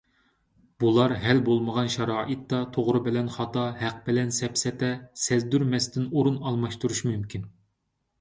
بۇلار 0.83 1.11
ھەل 1.25 1.41
بولمىغان 1.49 1.91
شارائىتتا 1.95 2.61
توغرا 2.77 3.01
بىلەن 3.07 3.29
خاتا، 3.35 3.65
ھەق 3.81 3.99
بىلەن 4.07 4.33
سەپسەتە 4.39 4.89
سەزدۇرمەستىن 5.25 6.09
ئورۇن 6.15 6.41
ئالماشتۇرۇشى 6.47 7.11
مۇمكىن. 7.13 7.47